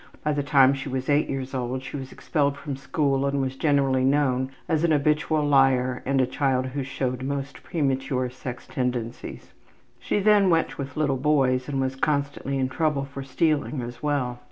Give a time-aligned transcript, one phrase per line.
[0.23, 3.55] By the time she was 8 years old she was expelled from school and was
[3.55, 9.53] generally known as an habitual liar and a child who showed most premature sex tendencies.
[9.99, 14.01] She then went much with little boys and was constantly in trouble for stealing as
[14.01, 14.39] well.